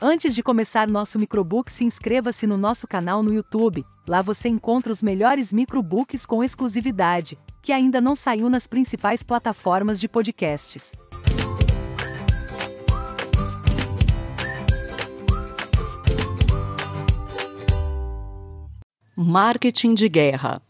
[0.00, 3.84] Antes de começar nosso microbook, se inscreva-se no nosso canal no YouTube.
[4.06, 9.98] Lá você encontra os melhores microbooks com exclusividade, que ainda não saiu nas principais plataformas
[9.98, 10.92] de podcasts.
[19.16, 20.62] Marketing de guerra.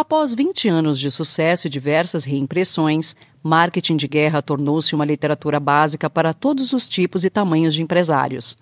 [0.00, 6.08] Após 20 anos de sucesso e diversas reimpressões, marketing de guerra tornou-se uma literatura básica
[6.08, 8.56] para todos os tipos e tamanhos de empresários.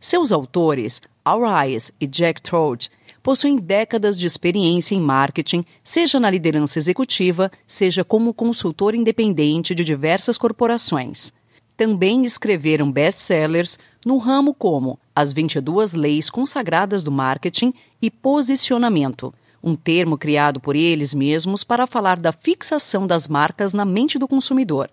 [0.00, 2.92] Seus autores, Al Ries e Jack Trout,
[3.24, 9.84] possuem décadas de experiência em marketing, seja na liderança executiva, seja como consultor independente de
[9.84, 11.32] diversas corporações.
[11.76, 19.34] Também escreveram best-sellers no ramo como As 22 Leis Consagradas do Marketing e Posicionamento–
[19.64, 24.28] um termo criado por eles mesmos para falar da fixação das marcas na mente do
[24.28, 24.90] consumidor.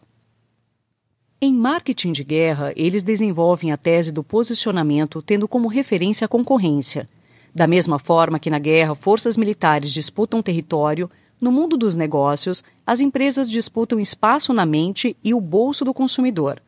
[1.41, 7.09] Em marketing de guerra, eles desenvolvem a tese do posicionamento tendo como referência a concorrência.
[7.53, 13.01] Da mesma forma que na guerra forças militares disputam território, no mundo dos negócios, as
[13.01, 16.61] empresas disputam espaço na mente e o bolso do consumidor.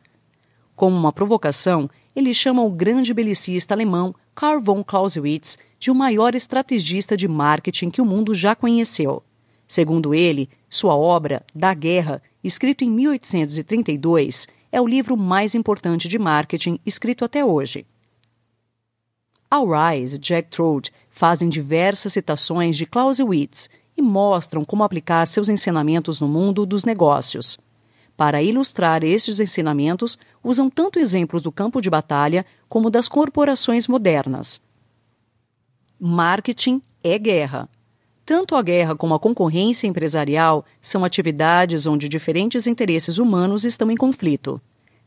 [0.76, 6.34] Como uma provocação, ele chama o grande belicista alemão Karl von Clausewitz de o maior
[6.34, 9.22] estrategista de marketing que o mundo já conheceu.
[9.68, 16.18] Segundo ele, sua obra, Da Guerra, escrito em 1832, é o livro mais importante de
[16.18, 17.84] marketing escrito até hoje.
[19.50, 25.50] Al Ries e Jack Trout fazem diversas citações de Clausewitz e mostram como aplicar seus
[25.50, 27.58] ensinamentos no mundo dos negócios.
[28.16, 34.62] Para ilustrar estes ensinamentos, usam tanto exemplos do campo de batalha como das corporações modernas.
[36.00, 37.68] Marketing é guerra.
[38.26, 43.96] Tanto a guerra como a concorrência empresarial são atividades onde diferentes interesses humanos estão em
[43.96, 44.60] conflito.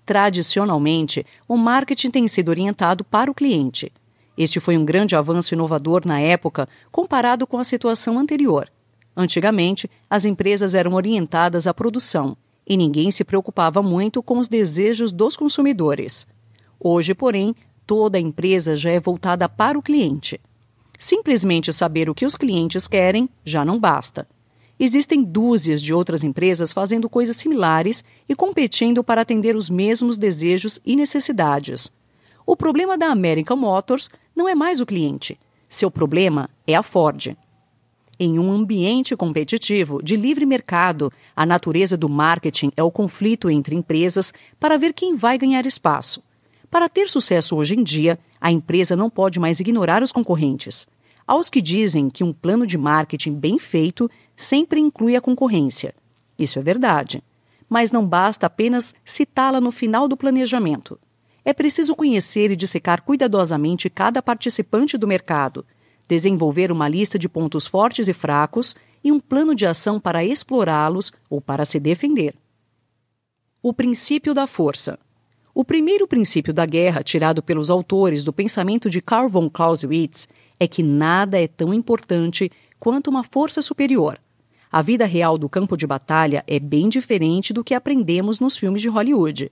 [0.06, 3.92] Tradicionalmente, o marketing tem sido orientado para o cliente.
[4.38, 8.72] Este foi um grande avanço inovador na época comparado com a situação anterior.
[9.16, 15.12] Antigamente, as empresas eram orientadas à produção e ninguém se preocupava muito com os desejos
[15.12, 16.26] dos consumidores.
[16.80, 17.54] Hoje, porém,
[17.86, 20.40] toda a empresa já é voltada para o cliente.
[20.98, 24.28] Simplesmente saber o que os clientes querem já não basta.
[24.80, 30.80] Existem dúzias de outras empresas fazendo coisas similares e competindo para atender os mesmos desejos
[30.86, 31.92] e necessidades.
[32.46, 35.40] O problema da American Motors não é mais o cliente.
[35.68, 37.36] Seu problema é a Ford.
[38.20, 43.76] Em um ambiente competitivo de livre mercado, a natureza do marketing é o conflito entre
[43.76, 46.24] empresas para ver quem vai ganhar espaço.
[46.70, 50.88] Para ter sucesso hoje em dia, a empresa não pode mais ignorar os concorrentes.
[51.26, 55.94] Aos que dizem que um plano de marketing bem feito sempre inclui a concorrência.
[56.38, 57.24] Isso é verdade.
[57.70, 61.00] Mas não basta apenas citá-la no final do planejamento.
[61.44, 65.66] É preciso conhecer e dissecar cuidadosamente cada participante do mercado,
[66.08, 71.12] desenvolver uma lista de pontos fortes e fracos e um plano de ação para explorá-los
[71.30, 72.36] ou para se defender.
[73.62, 75.00] O princípio da força.
[75.60, 80.28] O primeiro princípio da guerra, tirado pelos autores do pensamento de Karl von Clausewitz,
[80.60, 84.20] é que nada é tão importante quanto uma força superior.
[84.72, 88.84] A vida real do campo de batalha é bem diferente do que aprendemos nos filmes
[88.84, 89.52] de Hollywood.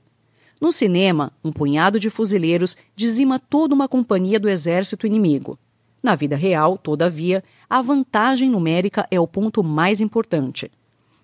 [0.61, 5.57] No cinema, um punhado de fuzileiros dizima toda uma companhia do exército inimigo.
[6.03, 10.71] Na vida real, todavia, a vantagem numérica é o ponto mais importante.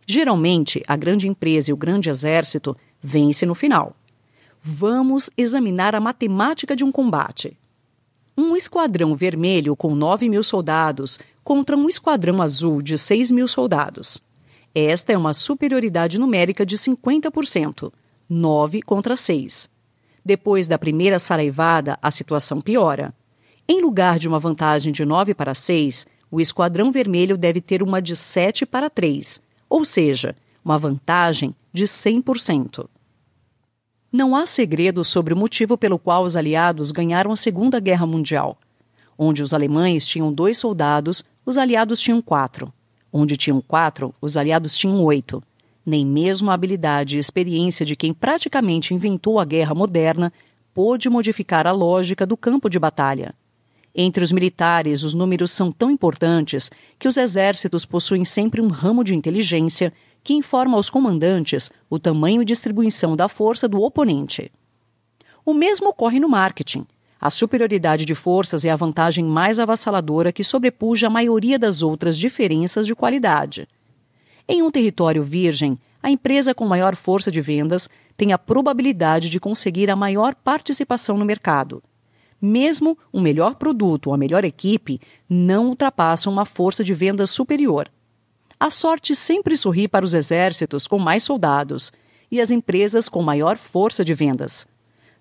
[0.08, 3.96] Geralmente, a grande empresa e o grande exército vence no final.
[4.64, 7.58] Vamos examinar a matemática de um combate.
[8.38, 14.22] Um esquadrão vermelho com 9 mil soldados contra um esquadrão azul de 6 mil soldados.
[14.76, 17.92] Esta é uma superioridade numérica de 50%,
[18.30, 19.68] 9 contra 6.
[20.24, 23.16] Depois da primeira saraivada, a situação piora.
[23.68, 28.00] Em lugar de uma vantagem de 9 para 6, o esquadrão vermelho deve ter uma
[28.00, 32.88] de 7 para 3, ou seja, uma vantagem de 100%.
[34.14, 38.58] Não há segredo sobre o motivo pelo qual os aliados ganharam a Segunda Guerra Mundial.
[39.18, 42.74] Onde os alemães tinham dois soldados, os aliados tinham quatro.
[43.14, 45.42] Onde tinham quatro, os aliados tinham oito.
[45.86, 50.34] Nem mesmo a habilidade e experiência de quem praticamente inventou a guerra moderna
[50.74, 53.34] pôde modificar a lógica do campo de batalha.
[53.96, 56.70] Entre os militares, os números são tão importantes
[57.00, 62.42] que os exércitos possuem sempre um ramo de inteligência que informa aos comandantes o tamanho
[62.42, 64.52] e distribuição da força do oponente.
[65.46, 66.86] O mesmo ocorre no marketing.
[67.20, 72.18] A superioridade de forças é a vantagem mais avassaladora que sobrepuja a maioria das outras
[72.18, 73.68] diferenças de qualidade.
[74.48, 79.40] Em um território virgem, a empresa com maior força de vendas tem a probabilidade de
[79.40, 81.84] conseguir a maior participação no mercado.
[82.42, 87.88] Mesmo um melhor produto ou a melhor equipe não ultrapassam uma força de vendas superior.
[88.62, 91.92] A sorte sempre sorri para os exércitos com mais soldados
[92.30, 94.68] e as empresas com maior força de vendas.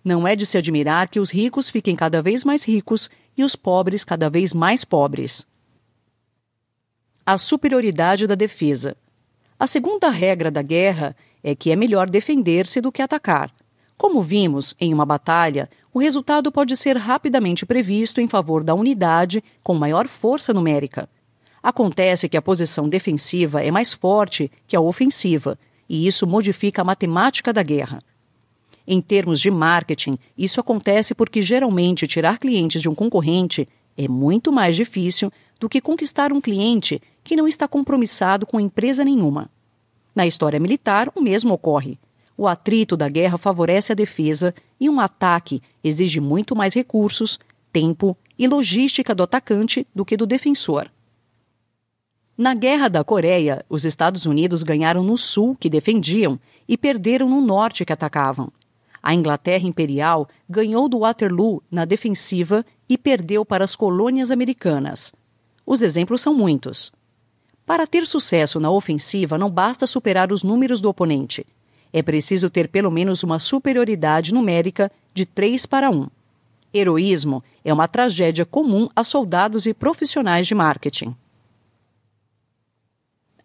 [0.05, 3.57] Não é de se admirar que os ricos fiquem cada vez mais ricos e os
[3.57, 5.47] pobres cada vez mais pobres.
[7.25, 8.95] A superioridade da defesa.
[9.59, 13.51] A segunda regra da guerra é que é melhor defender-se do que atacar.
[13.97, 19.43] Como vimos em uma batalha, o resultado pode ser rapidamente previsto em favor da unidade
[19.63, 21.09] com maior força numérica.
[21.63, 25.59] Acontece que a posição defensiva é mais forte que a ofensiva,
[25.89, 28.01] e isso modifica a matemática da guerra.
[28.87, 34.51] Em termos de marketing, isso acontece porque geralmente tirar clientes de um concorrente é muito
[34.51, 39.51] mais difícil do que conquistar um cliente que não está compromissado com empresa nenhuma.
[40.15, 41.99] Na história militar, o mesmo ocorre.
[42.37, 47.39] O atrito da guerra favorece a defesa e um ataque exige muito mais recursos,
[47.71, 50.91] tempo e logística do atacante do que do defensor.
[52.41, 57.39] Na Guerra da Coreia, os Estados Unidos ganharam no sul, que defendiam, e perderam no
[57.39, 58.51] norte, que atacavam.
[59.03, 65.13] A Inglaterra Imperial ganhou do Waterloo na defensiva e perdeu para as colônias americanas.
[65.67, 66.91] Os exemplos são muitos.
[67.67, 71.47] Para ter sucesso na ofensiva, não basta superar os números do oponente.
[71.93, 76.09] É preciso ter pelo menos uma superioridade numérica de 3 para 1.
[76.73, 81.15] Heroísmo é uma tragédia comum a soldados e profissionais de marketing.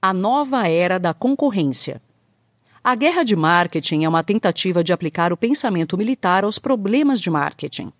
[0.07, 1.99] A nova era da concorrência.
[2.83, 7.31] A guerra de marketing é uma tentativa de aplicar o pensamento militar aos problemas de
[7.31, 7.91] marketing.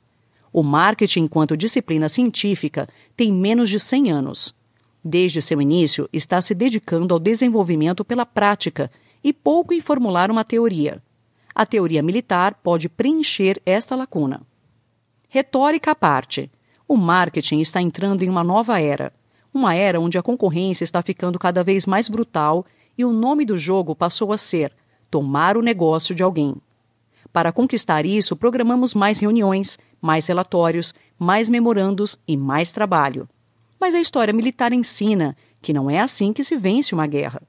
[0.54, 2.88] O marketing, enquanto disciplina científica,
[3.18, 4.56] tem menos de 100 anos
[5.04, 8.92] desde seu início, está se dedicando ao desenvolvimento pela prática
[9.24, 11.01] e pouco em formular uma teoria.
[11.56, 14.44] A teoria militar pode preencher esta lacuna.
[15.28, 16.51] Retórica à parte,
[16.88, 19.12] o marketing está entrando em uma nova era.
[19.56, 22.66] Uma era onde a concorrência está ficando cada vez mais brutal
[22.98, 24.74] e o nome do jogo passou a ser
[25.10, 26.57] tomar o negócio de alguém.
[27.31, 33.30] Para conquistar isso, programamos mais reuniões, mais relatórios, mais memorandos e mais trabalho.
[33.80, 37.42] Mas a história militar ensina que não é assim que se vence uma guerra.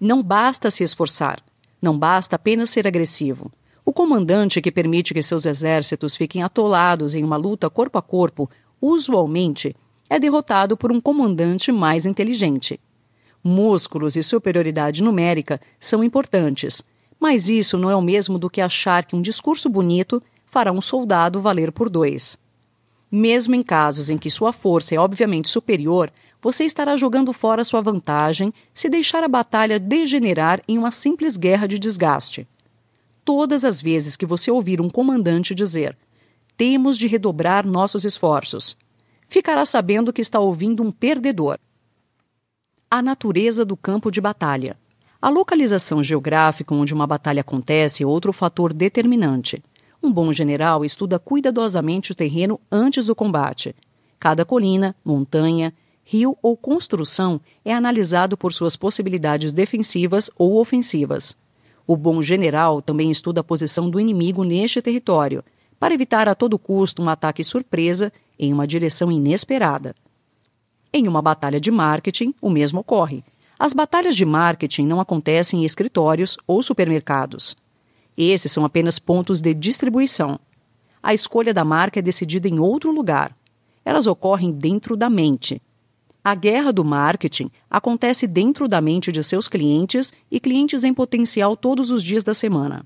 [0.00, 1.44] Não basta se esforçar,
[1.80, 3.52] não basta apenas ser agressivo.
[3.84, 8.48] O comandante que permite que seus exércitos fiquem atolados em uma luta corpo a corpo,
[8.80, 9.76] usualmente,
[10.12, 12.78] é derrotado por um comandante mais inteligente.
[13.42, 16.82] Músculos e superioridade numérica são importantes,
[17.18, 20.82] mas isso não é o mesmo do que achar que um discurso bonito fará um
[20.82, 22.38] soldado valer por dois.
[23.10, 26.12] Mesmo em casos em que sua força é obviamente superior,
[26.42, 31.66] você estará jogando fora sua vantagem se deixar a batalha degenerar em uma simples guerra
[31.66, 32.46] de desgaste.
[33.24, 35.96] Todas as vezes que você ouvir um comandante dizer:
[36.54, 38.76] Temos de redobrar nossos esforços,
[39.32, 41.58] ficará sabendo que está ouvindo um perdedor.
[42.90, 44.76] A natureza do campo de batalha.
[45.22, 49.64] A localização geográfica onde uma batalha acontece é outro fator determinante.
[50.02, 53.74] Um bom general estuda cuidadosamente o terreno antes do combate.
[54.20, 55.72] Cada colina, montanha,
[56.04, 61.34] rio ou construção é analisado por suas possibilidades defensivas ou ofensivas.
[61.86, 65.42] O bom general também estuda a posição do inimigo neste território,
[65.80, 68.12] para evitar a todo custo um ataque surpresa
[68.42, 69.94] em uma direção inesperada.
[70.92, 73.24] Em uma batalha de marketing, o mesmo ocorre.
[73.56, 77.56] As batalhas de marketing não acontecem em escritórios ou supermercados.
[78.16, 80.40] Esses são apenas pontos de distribuição.
[81.00, 83.32] A escolha da marca é decidida em outro lugar.
[83.84, 85.62] Elas ocorrem dentro da mente.
[86.24, 91.56] A guerra do marketing acontece dentro da mente de seus clientes e clientes em potencial
[91.56, 92.84] todos os dias da semana.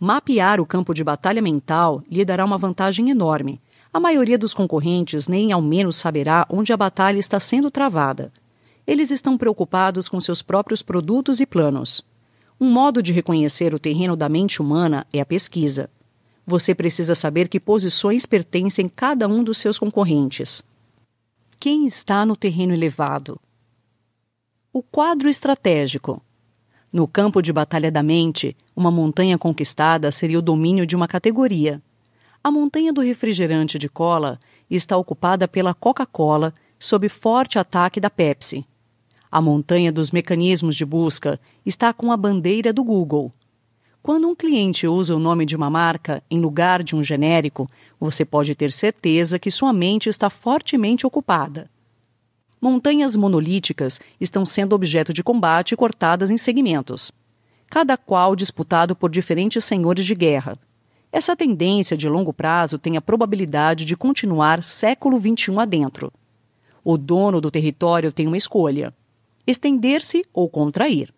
[0.00, 3.60] Mapear o campo de batalha mental lhe dará uma vantagem enorme.
[3.98, 8.32] A maioria dos concorrentes nem ao menos saberá onde a batalha está sendo travada.
[8.86, 12.06] Eles estão preocupados com seus próprios produtos e planos.
[12.60, 15.90] Um modo de reconhecer o terreno da mente humana é a pesquisa.
[16.46, 20.62] Você precisa saber que posições pertencem cada um dos seus concorrentes.
[21.58, 23.36] Quem está no terreno elevado?
[24.72, 26.22] O quadro estratégico.
[26.92, 31.82] No campo de batalha da mente, uma montanha conquistada seria o domínio de uma categoria.
[32.42, 34.38] A montanha do refrigerante de cola
[34.70, 38.64] está ocupada pela Coca-Cola sob forte ataque da Pepsi.
[39.30, 43.32] A montanha dos mecanismos de busca está com a bandeira do Google.
[44.00, 47.68] Quando um cliente usa o nome de uma marca em lugar de um genérico,
[48.00, 51.68] você pode ter certeza que sua mente está fortemente ocupada.
[52.60, 57.12] Montanhas monolíticas estão sendo objeto de combate e cortadas em segmentos.
[57.70, 60.58] cada qual disputado por diferentes senhores de guerra.
[61.10, 66.12] Essa tendência de longo prazo tem a probabilidade de continuar século XXI adentro.
[66.84, 68.94] O dono do território tem uma escolha:
[69.46, 71.12] estender-se ou contrair.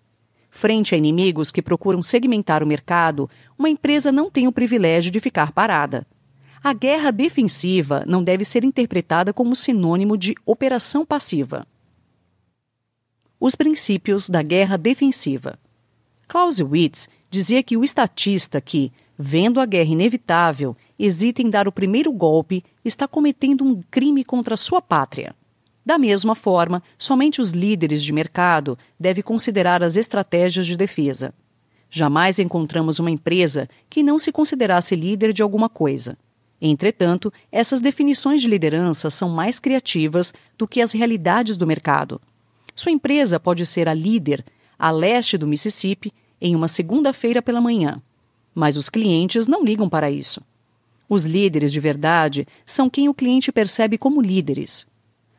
[0.51, 5.21] Frente a inimigos que procuram segmentar o mercado, uma empresa não tem o privilégio de
[5.21, 6.07] ficar parada.
[6.63, 11.67] A guerra defensiva não deve ser interpretada como sinônimo de operação passiva.
[13.39, 15.59] Os princípios da guerra defensiva.
[16.29, 22.11] Clausewitz dizia que o estatista que, vendo a guerra inevitável, hesita em dar o primeiro
[22.11, 25.37] golpe, está cometendo um crime contra sua pátria.
[25.85, 31.35] Da mesma forma, somente os líderes de mercado devem considerar as estratégias de defesa.
[31.91, 36.17] Jamais encontramos uma empresa que não se considerasse líder de alguma coisa.
[36.59, 42.19] Entretanto, essas definições de liderança são mais criativas do que as realidades do mercado.
[42.75, 44.43] Sua empresa pode ser a líder
[44.79, 46.11] a leste do Mississippi
[46.41, 48.01] em uma segunda-feira pela manhã
[48.55, 50.41] mas os clientes não ligam para isso.
[51.09, 54.87] Os líderes de verdade são quem o cliente percebe como líderes.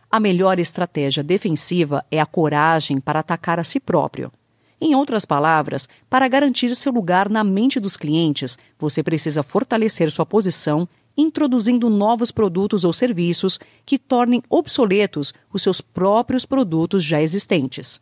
[0.10, 4.32] A melhor estratégia defensiva é a coragem para atacar a si próprio.
[4.80, 10.26] Em outras palavras, para garantir seu lugar na mente dos clientes, você precisa fortalecer sua
[10.26, 18.02] posição introduzindo novos produtos ou serviços que tornem obsoletos os seus próprios produtos já existentes.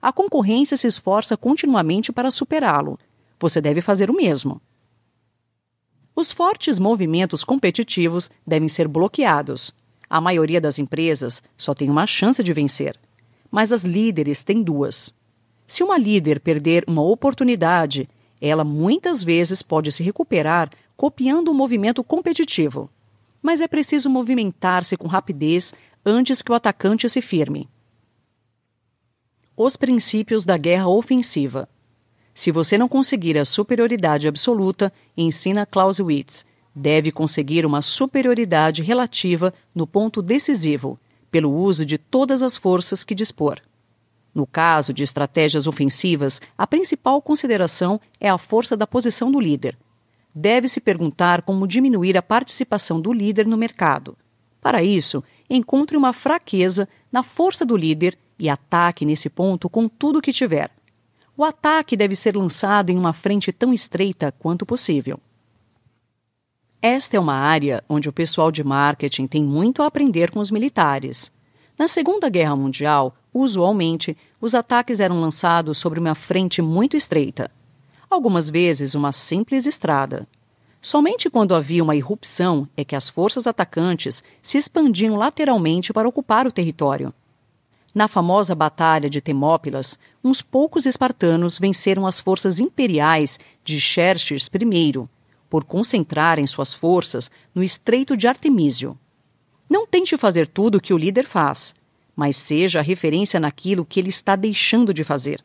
[0.00, 2.98] A concorrência se esforça continuamente para superá-lo,
[3.40, 4.60] você deve fazer o mesmo.
[6.14, 9.74] Os fortes movimentos competitivos devem ser bloqueados.
[10.08, 12.98] A maioria das empresas só tem uma chance de vencer,
[13.50, 15.14] mas as líderes têm duas.
[15.66, 18.08] Se uma líder perder uma oportunidade,
[18.40, 22.90] ela muitas vezes pode se recuperar copiando o um movimento competitivo.
[23.40, 25.72] Mas é preciso movimentar-se com rapidez
[26.04, 27.68] antes que o atacante se firme.
[29.56, 31.68] Os princípios da guerra ofensiva.
[32.40, 39.86] Se você não conseguir a superioridade absoluta, ensina Clausewitz, deve conseguir uma superioridade relativa no
[39.86, 40.98] ponto decisivo,
[41.30, 43.60] pelo uso de todas as forças que dispor.
[44.34, 49.76] No caso de estratégias ofensivas, a principal consideração é a força da posição do líder.
[50.34, 54.16] Deve-se perguntar como diminuir a participação do líder no mercado.
[54.62, 60.20] Para isso, encontre uma fraqueza na força do líder e ataque nesse ponto com tudo
[60.20, 60.70] o que tiver.
[61.40, 65.18] O ataque deve ser lançado em uma frente tão estreita quanto possível.
[66.82, 70.50] Esta é uma área onde o pessoal de marketing tem muito a aprender com os
[70.50, 71.32] militares.
[71.78, 77.50] Na Segunda Guerra Mundial, usualmente, os ataques eram lançados sobre uma frente muito estreita,
[78.10, 80.28] algumas vezes uma simples estrada.
[80.78, 86.46] Somente quando havia uma irrupção é que as forças atacantes se expandiam lateralmente para ocupar
[86.46, 87.14] o território.
[87.92, 95.08] Na famosa Batalha de Temópilas, uns poucos espartanos venceram as forças imperiais de Xerxes I,
[95.48, 98.96] por concentrarem suas forças no Estreito de Artemísio.
[99.68, 101.74] Não tente fazer tudo o que o líder faz,
[102.14, 105.44] mas seja a referência naquilo que ele está deixando de fazer.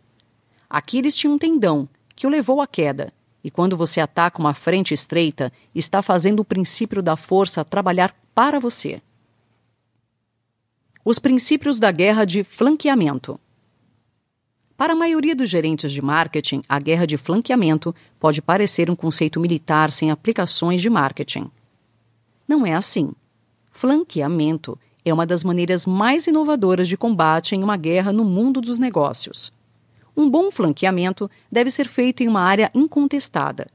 [0.69, 3.11] Aquiles tinha um tendão que o levou à queda,
[3.43, 8.59] e quando você ataca uma frente estreita, está fazendo o princípio da força trabalhar para
[8.59, 9.01] você.
[11.07, 13.39] Os princípios da guerra de flanqueamento.
[14.75, 19.39] Para a maioria dos gerentes de marketing, a guerra de flanqueamento pode parecer um conceito
[19.39, 21.51] militar sem aplicações de marketing.
[22.47, 23.11] Não é assim.
[23.69, 28.79] Flanqueamento é uma das maneiras mais inovadoras de combate em uma guerra no mundo dos
[28.79, 29.53] negócios.
[30.17, 33.67] Um bom flanqueamento deve ser feito em uma área incontestada,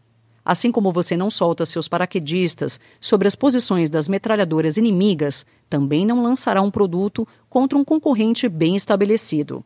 [0.50, 6.25] Assim como você não solta seus paraquedistas sobre as posições das metralhadoras inimigas, também não
[6.25, 9.64] lançará um produto contra um concorrente bem estabelecido.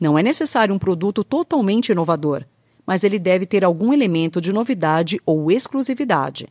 [0.00, 2.46] Não é necessário um produto totalmente inovador,
[2.86, 6.48] mas ele deve ter algum elemento de novidade ou exclusividade.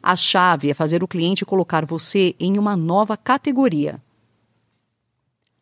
[0.00, 4.00] A chave é fazer o cliente colocar você em uma nova categoria.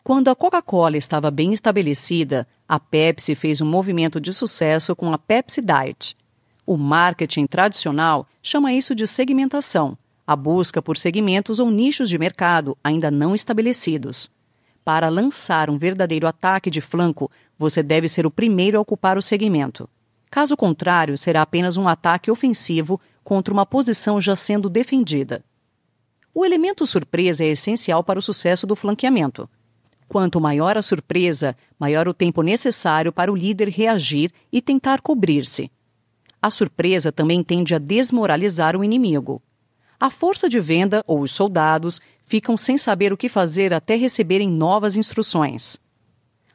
[0.05, 5.17] Quando a Coca-Cola estava bem estabelecida, a Pepsi fez um movimento de sucesso com a
[5.17, 6.14] Pepsi Diet
[6.69, 9.97] o marketing tradicional chama isso de segmentação,
[10.27, 14.31] a busca por segmentos ou nichos de mercado ainda não estabelecidos.
[14.85, 19.23] Para lançar um verdadeiro ataque de flanco, você deve ser o primeiro a ocupar o
[19.23, 19.89] segmento.
[20.31, 25.43] Caso contrário, será apenas um ataque ofensivo contra uma posição já sendo defendida.
[26.35, 29.49] O elemento surpresa é essencial para o sucesso do flanqueamento.
[30.07, 35.71] Quanto maior a surpresa, maior o tempo necessário para o líder reagir e tentar cobrir-se.
[36.40, 39.42] A surpresa também tende a desmoralizar o inimigo.
[39.99, 44.49] A força de venda ou os soldados ficam sem saber o que fazer até receberem
[44.49, 45.80] novas instruções.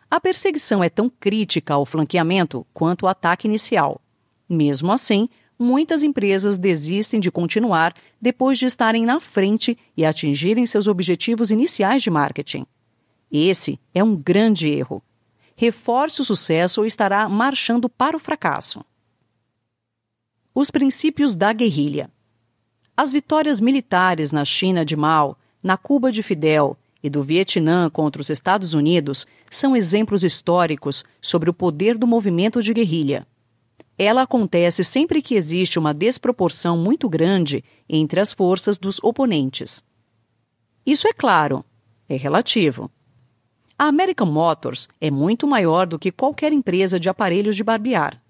[0.10, 4.00] A perseguição é tão crítica ao flanqueamento quanto o ataque inicial.
[4.48, 10.88] Mesmo assim, muitas empresas desistem de continuar depois de estarem na frente e atingirem seus
[10.88, 12.66] objetivos iniciais de marketing.
[13.32, 15.04] Esse é um grande erro.
[15.56, 18.86] Reforce o sucesso ou estará marchando para o fracasso.
[20.56, 22.12] Os princípios da guerrilha.
[22.96, 28.22] As vitórias militares na China de Mao, na Cuba de Fidel e do Vietnã contra
[28.22, 33.26] os Estados Unidos são exemplos históricos sobre o poder do movimento de guerrilha.
[33.98, 39.84] Ela acontece sempre que existe uma desproporção muito grande entre as forças dos oponentes.
[40.86, 41.66] Isso é claro,
[42.08, 42.92] é relativo.
[43.76, 48.23] A American Motors é muito maior do que qualquer empresa de aparelhos de barbear.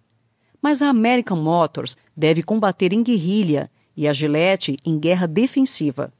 [0.63, 6.13] Mas a American Motors deve combater em guerrilha e a Gillette em guerra defensiva.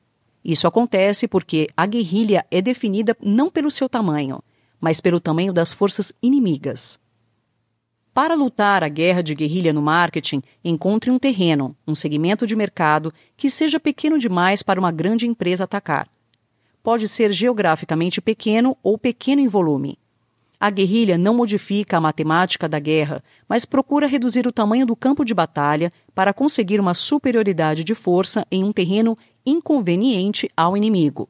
[0.44, 4.44] Isso acontece porque a guerrilha é definida não pelo seu tamanho,
[4.82, 7.00] mas pelo tamanho das forças inimigas.
[8.14, 13.14] Para lutar a guerra de guerrilha no marketing, encontre um terreno, um segmento de mercado
[13.38, 16.10] que seja pequeno demais para uma grande empresa atacar.
[16.84, 19.98] Pode ser geograficamente pequeno ou pequeno em volume.
[20.60, 25.26] A guerrilha não modifica a matemática da guerra, mas procura reduzir o tamanho do campo
[25.26, 31.30] de batalha para conseguir uma superioridade de força em um terreno inconveniente ao inimigo.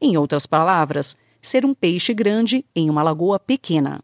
[0.00, 4.00] Em outras palavras, ser um peixe grande em uma lagoa pequena.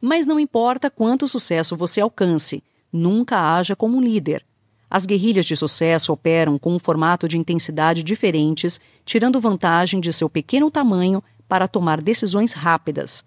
[0.00, 4.44] Mas não importa quanto sucesso você alcance, nunca haja como um líder.
[4.90, 10.28] As guerrilhas de sucesso operam com um formato de intensidade diferentes, tirando vantagem de seu
[10.28, 13.24] pequeno tamanho para tomar decisões rápidas.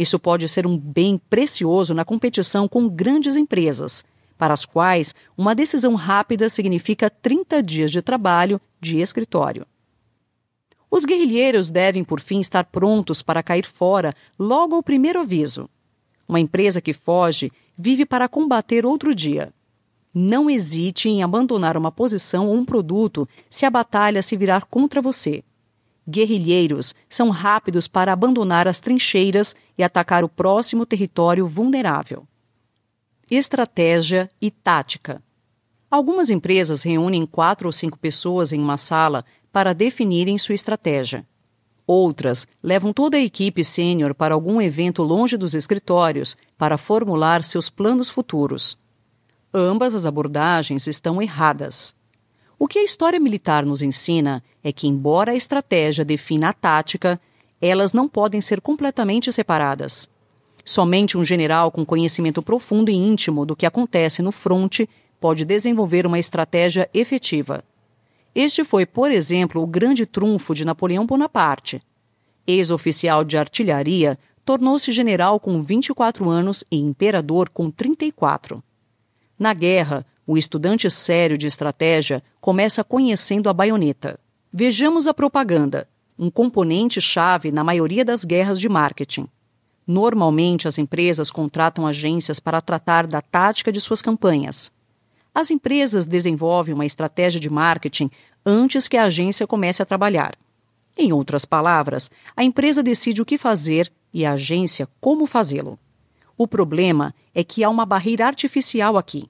[0.00, 4.02] Isso pode ser um bem precioso na competição com grandes empresas,
[4.38, 9.66] para as quais uma decisão rápida significa 30 dias de trabalho de escritório.
[10.90, 15.68] Os guerrilheiros devem, por fim, estar prontos para cair fora logo ao primeiro aviso.
[16.26, 19.52] Uma empresa que foge vive para combater outro dia.
[20.14, 25.02] Não hesite em abandonar uma posição ou um produto se a batalha se virar contra
[25.02, 25.44] você
[26.08, 32.26] guerrilheiros são rápidos para abandonar as trincheiras e atacar o próximo território vulnerável.
[33.30, 35.22] Estratégia e tática.
[35.90, 41.26] Algumas empresas reúnem quatro ou cinco pessoas em uma sala para definirem sua estratégia.
[41.86, 47.68] Outras levam toda a equipe sênior para algum evento longe dos escritórios para formular seus
[47.68, 48.78] planos futuros.
[49.52, 51.92] Ambas as abordagens estão erradas.
[52.62, 57.18] O que a história militar nos ensina é que, embora a estratégia defina a tática,
[57.58, 60.10] elas não podem ser completamente separadas.
[60.62, 64.86] Somente um general com conhecimento profundo e íntimo do que acontece no fronte
[65.18, 67.64] pode desenvolver uma estratégia efetiva.
[68.34, 71.80] Este foi, por exemplo, o grande trunfo de Napoleão Bonaparte.
[72.46, 78.62] Ex-oficial de artilharia, tornou-se general com 24 anos e imperador com 34.
[79.38, 84.16] Na guerra, o estudante sério de estratégia começa conhecendo a baioneta.
[84.52, 89.26] Vejamos a propaganda, um componente-chave na maioria das guerras de marketing.
[89.84, 94.70] Normalmente, as empresas contratam agências para tratar da tática de suas campanhas.
[95.34, 98.08] As empresas desenvolvem uma estratégia de marketing
[98.46, 100.36] antes que a agência comece a trabalhar.
[100.96, 105.76] Em outras palavras, a empresa decide o que fazer e a agência como fazê-lo.
[106.38, 109.28] O problema é que há uma barreira artificial aqui.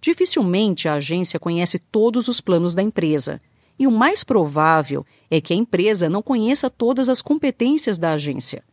[0.00, 3.40] Dificilmente a agência conhece todos os planos da empresa,
[3.78, 8.64] e o mais provável é que a empresa não conheça todas as competências da agência.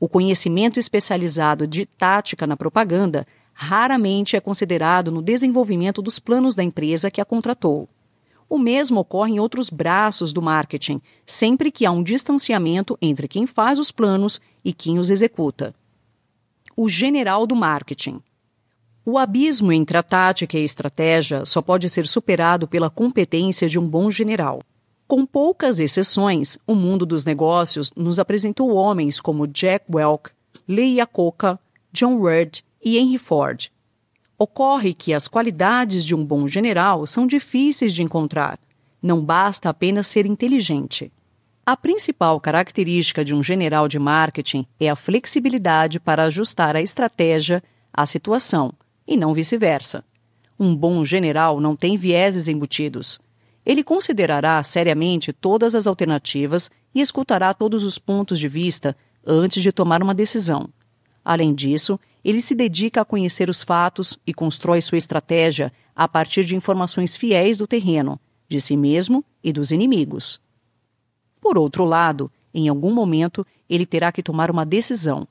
[0.00, 6.62] O conhecimento especializado de tática na propaganda raramente é considerado no desenvolvimento dos planos da
[6.62, 7.88] empresa que a contratou.
[8.48, 13.46] O mesmo ocorre em outros braços do marketing, sempre que há um distanciamento entre quem
[13.46, 15.74] faz os planos e quem os executa.
[16.76, 18.22] O general do marketing.
[19.10, 23.78] O abismo entre a tática e a estratégia só pode ser superado pela competência de
[23.78, 24.60] um bom general.
[25.06, 30.24] Com poucas exceções, o mundo dos negócios nos apresentou homens como Jack Welch,
[30.68, 31.58] Lee Iacocca,
[31.90, 33.70] John Ward e Henry Ford.
[34.38, 38.58] Ocorre que as qualidades de um bom general são difíceis de encontrar.
[39.02, 41.10] Não basta apenas ser inteligente.
[41.64, 47.64] A principal característica de um general de marketing é a flexibilidade para ajustar a estratégia
[47.90, 48.74] à situação
[49.08, 50.04] e não vice-versa.
[50.60, 53.18] Um bom general não tem vieses embutidos.
[53.64, 58.94] Ele considerará seriamente todas as alternativas e escutará todos os pontos de vista
[59.26, 60.68] antes de tomar uma decisão.
[61.24, 66.44] Além disso, ele se dedica a conhecer os fatos e constrói sua estratégia a partir
[66.44, 70.40] de informações fiéis do terreno, de si mesmo e dos inimigos.
[71.40, 75.26] Por outro lado, em algum momento, ele terá que tomar uma decisão.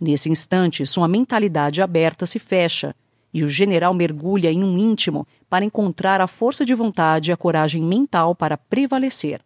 [0.00, 2.94] Nesse instante, sua mentalidade aberta se fecha
[3.32, 7.36] e o general mergulha em um íntimo para encontrar a força de vontade e a
[7.36, 9.40] coragem mental para prevalecer.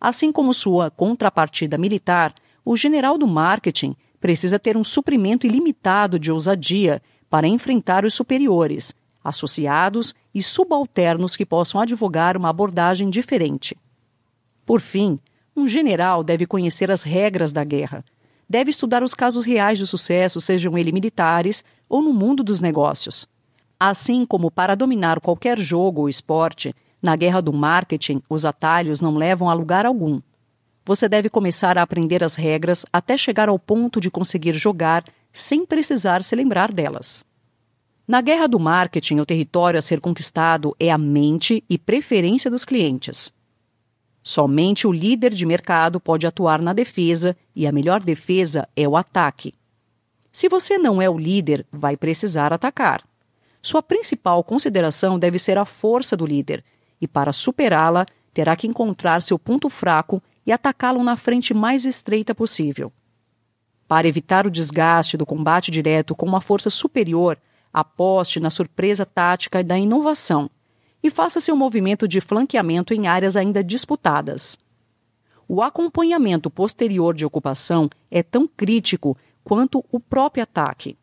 [0.00, 6.32] Assim como sua contrapartida militar, o general do marketing precisa ter um suprimento ilimitado de
[6.32, 13.76] ousadia para enfrentar os superiores, associados e subalternos que possam advogar uma abordagem diferente.
[14.64, 15.18] Por fim,
[15.54, 18.04] um general deve conhecer as regras da guerra.
[18.48, 23.28] Deve estudar os casos reais de sucesso, sejam eles militares ou no mundo dos negócios.
[23.78, 26.72] Assim como para dominar qualquer jogo ou esporte,
[27.02, 30.20] na guerra do marketing, os atalhos não levam a lugar algum.
[30.84, 35.66] Você deve começar a aprender as regras até chegar ao ponto de conseguir jogar sem
[35.66, 37.24] precisar se lembrar delas.
[38.06, 42.64] Na guerra do marketing, o território a ser conquistado é a mente e preferência dos
[42.64, 43.32] clientes.
[44.22, 48.96] Somente o líder de mercado pode atuar na defesa e a melhor defesa é o
[48.96, 49.54] ataque.
[50.32, 53.02] Se você não é o líder, vai precisar atacar.
[53.60, 56.64] Sua principal consideração deve ser a força do líder,
[57.00, 62.34] e para superá-la, terá que encontrar seu ponto fraco e atacá-lo na frente mais estreita
[62.34, 62.92] possível.
[63.88, 67.36] Para evitar o desgaste do combate direto com uma força superior,
[67.72, 70.48] aposte na surpresa tática da inovação
[71.02, 74.58] e faça seu movimento de flanqueamento em áreas ainda disputadas.
[75.48, 80.96] O acompanhamento posterior de ocupação é tão crítico quanto o próprio ataque.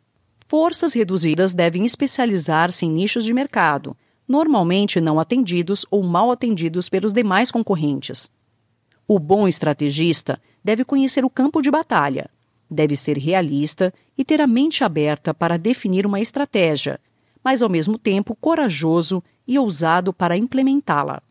[0.48, 3.96] Forças reduzidas devem especializar-se em nichos de mercado,
[4.28, 8.30] normalmente não atendidos ou mal atendidos pelos demais concorrentes.
[9.08, 12.30] O bom estrategista deve conhecer o campo de batalha,
[12.70, 17.00] deve ser realista e ter a mente aberta para definir uma estratégia,
[17.44, 21.22] mas ao mesmo tempo corajoso e ousado para implementá-la.